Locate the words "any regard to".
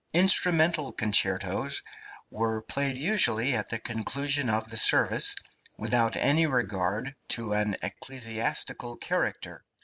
6.15-7.53